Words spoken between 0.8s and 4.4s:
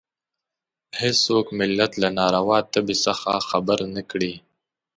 هېڅوک ملت له ناروا تبې څخه خبر نه کړي.